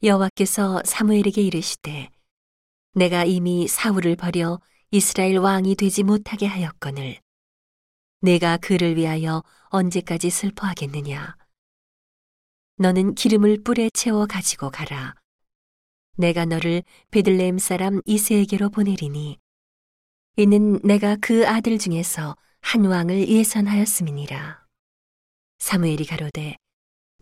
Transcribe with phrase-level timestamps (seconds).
[0.00, 2.08] 여호와께서 사무엘에게 이르시되
[2.92, 4.60] 내가 이미 사울을 버려
[4.92, 7.20] 이스라엘 왕이 되지 못하게 하였거늘
[8.20, 11.36] 내가 그를 위하여 언제까지 슬퍼하겠느냐?
[12.76, 15.14] 너는 기름을 뿔에 채워 가지고 가라.
[16.16, 19.38] 내가 너를 베들레헴 사람 이세에게로 보내리니
[20.36, 24.64] 이는 내가 그 아들 중에서 한 왕을 예선하였음이니라.
[25.58, 26.56] 사무엘이 가로되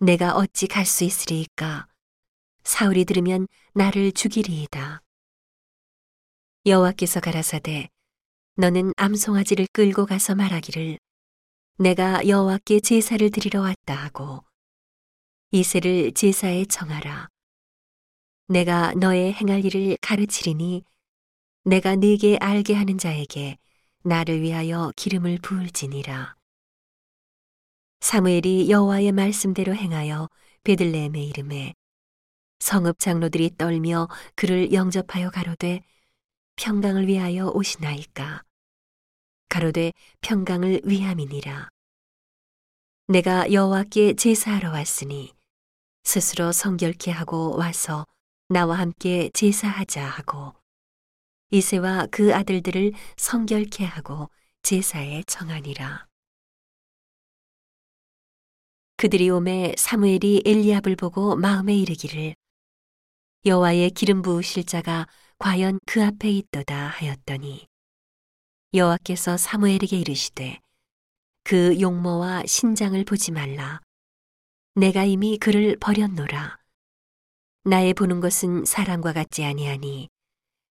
[0.00, 1.88] 내가 어찌 갈 수 있으리이까
[2.66, 5.00] 사울이 들으면 나를 죽이리이다.
[6.66, 7.88] 여호와께서 가라사대
[8.56, 10.98] 너는 암송아지를 끌고 가서 말하기를
[11.78, 14.42] 내가 여호와께 제사를 드리러 왔다 하고
[15.52, 17.28] 이새를 제사에 정하라.
[18.48, 20.82] 내가 너의 행할 일을 가르치리니
[21.66, 23.58] 내가 네게 알게 하는 자에게
[24.02, 26.34] 나를 위하여 기름을 부을지니라.
[28.00, 30.28] 사무엘이 여호와의 말씀대로 행하여
[30.64, 31.72] 베들레헴의 이름에
[32.58, 35.82] 성읍 장로들이 떨며 그를 영접하여 가로되
[36.56, 38.42] 평강을 위하여 오시나이까?
[39.48, 41.68] 가로되 평강을 위함이니라.
[43.08, 45.32] 내가 여호와께 제사하러 왔으니
[46.02, 48.06] 스스로 성결케 하고 와서
[48.48, 50.54] 나와 함께 제사하자 하고
[51.50, 54.28] 이세와 그 아들들을 성결케 하고
[54.62, 56.06] 제사에 정하니라.
[58.96, 62.34] 그들이 오매 사무엘이 엘리압을 보고 마음에 이르기를
[63.46, 65.06] 여호와의 기름 부으실 자가
[65.38, 67.68] 과연 그 앞에 있도다 하였더니
[68.74, 70.58] 여호와께서 사무엘에게 이르시되
[71.44, 73.80] 그 용모와 신장을 보지 말라.
[74.74, 76.58] 내가 이미 그를 버렸노라.
[77.62, 80.08] 나의 보는 것은 사람과 같지 아니하니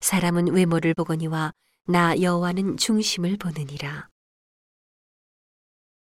[0.00, 1.52] 사람은 외모를 보거니와
[1.84, 4.08] 나 여호와는 중심을 보느니라.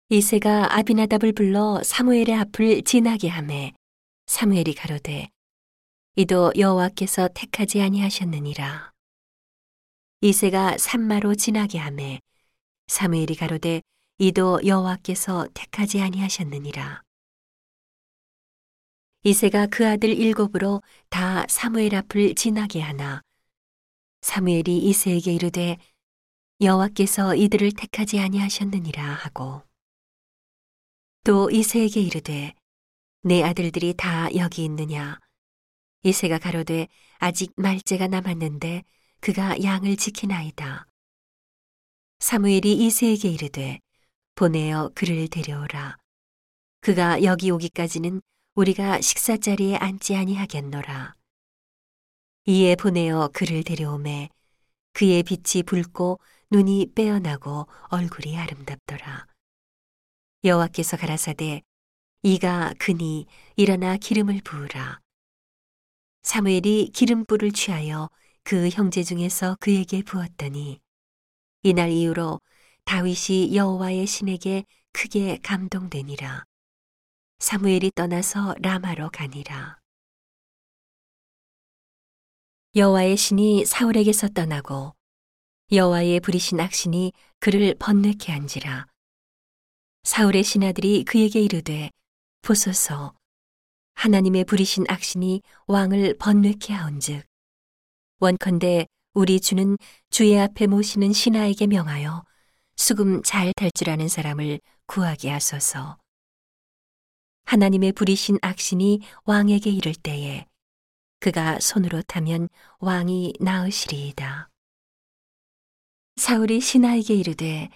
[0.10, 3.74] 이세가 아비나답을 불러 사무엘의 앞을 지나게 하매
[4.26, 5.30] 사무엘이 가로되
[6.16, 8.92] 이도 여호와께서 택하지 아니하셨느니라.
[10.22, 12.20] 이세가 산마로 지나게 하매
[12.88, 13.82] 사무엘이 가로되
[14.18, 17.04] 이도 여호와께서 택하지 아니하셨느니라.
[19.24, 23.22] 이세가 그 아들 일곱으로 다 사무엘 앞을 지나게 하나
[24.22, 25.78] 사무엘이 이세에게 이르되
[26.60, 29.62] 여호와께서 이들을 택하지 아니하셨느니라 하고
[31.24, 32.54] 또 이세에게 이르되
[33.22, 35.20] 내 아들들이 다 여기 있느냐
[36.04, 36.88] 이새가 가로되
[37.18, 38.84] 아직 말째가 남았는데
[39.20, 40.86] 그가 양을 지키나이다.
[42.20, 43.80] 사무엘이 이새에게 이르되
[44.36, 45.98] 보내어 그를 데려오라.
[46.82, 48.22] 그가 여기 오기까지는
[48.56, 51.16] 우리가 식사 자리에 앉지 아니하겠노라.
[52.46, 54.30] 이에 보내어 그를 데려오매
[54.94, 56.20] 그의 빛이 붉고
[56.52, 59.28] 눈이 빼어나고 얼굴이 아름답더라.
[60.46, 61.62] 여호와께서 가라사대
[62.24, 63.28] 이가 그니
[63.58, 65.00] 일어나 기름을 부으라.
[66.22, 68.10] 사무엘이 기름불을 취하여
[68.44, 70.80] 그 형제 중에서 그에게 부었더니
[71.64, 72.42] 이날 이후로
[72.86, 76.44] 다윗이 여호와의 신에게 크게 감동되니라.
[77.40, 79.78] 사무엘이 떠나서 라마로 가니라.
[82.76, 84.96] 여호와의 신이 사울에게서 떠나고
[85.72, 88.88] 여호와의 부리신 악신이 그를 번뇌케 한지라.
[90.04, 91.92] 사울의 신하들이 그에게 이르되
[92.42, 93.19] 보소서
[94.00, 97.26] 하나님의 부리신 악신이 왕을 번뇌케 하온즉
[98.22, 99.78] 원컨대 우리 주는
[100.10, 102.24] 주의 앞에 모시는 신하에게 명하여
[102.78, 105.98] 수금 잘 탈 줄 아는 사람을 구하게 하소서.
[107.44, 110.46] 하나님의 부리신 악신이 왕에게 이를 때에
[111.20, 112.48] 그가 손으로 타면
[112.80, 114.50] 왕이 나으시리이다.
[116.16, 117.68] 사울이 신하에게 이르되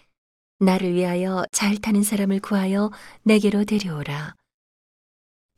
[0.60, 2.92] 나를 위하여 잘 타는 사람을 구하여
[3.24, 4.36] 내게로 데려오라.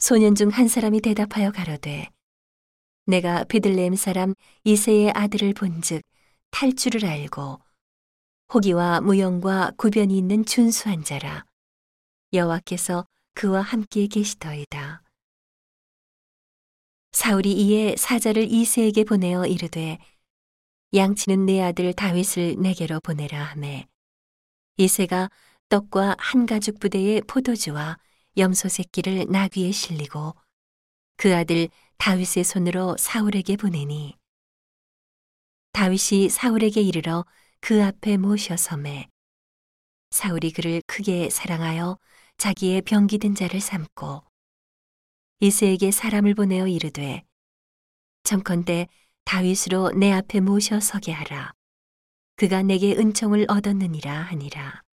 [0.05, 2.11] 소년 중 한 사람이 대답하여 가로되
[3.07, 6.03] 내가 베들레헴 사람 이세의 아들을 본즉
[6.51, 7.59] 탈 줄을 알고
[8.53, 11.43] 호기와 무용과 구변이 있는 준수한 자라
[12.33, 15.01] 여호와께서 그와 함께 계시더이다.
[17.11, 19.97] 사울이 이에 사자를 이세에게 보내어 이르되
[20.93, 23.87] 양치는 내 아들 다윗을 내게로 보내라 하매
[24.77, 25.31] 이세가
[25.69, 27.97] 떡과 한 가죽 부대의 포도주와
[28.37, 30.35] 염소 새끼를 나귀에 실리고
[31.17, 34.15] 그 아들 다윗의 손으로 사울에게 보내니
[35.71, 37.25] 다윗이 사울에게 이르러
[37.61, 39.09] 그 앞에 모셔섬에
[40.11, 41.97] 사울이 그를 크게 사랑하여
[42.37, 44.23] 자기의 병기든 자를 삼고
[45.39, 47.23] 이세에게 사람을 보내어 이르되
[48.23, 48.87] 청컨대
[49.25, 51.51] 다윗으로 내 앞에 모셔 서게 하라.
[52.37, 54.84] 그가 내게 은총을 얻었느니라 하니라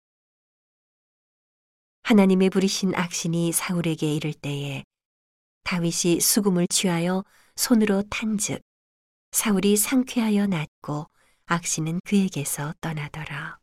[2.03, 4.83] 하나님의 부리신 악신이 사울에게 이를 때에
[5.63, 7.23] 다윗이 수금을 취하여
[7.55, 8.61] 손으로 탄즉
[9.31, 11.07] 사울이 상쾌하여 낫고
[11.45, 13.62] 악신은 그에게서 떠나더라.